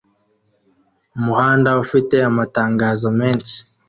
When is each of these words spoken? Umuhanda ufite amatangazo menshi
Umuhanda 1.17 1.69
ufite 1.83 2.15
amatangazo 2.29 3.07
menshi 3.19 3.57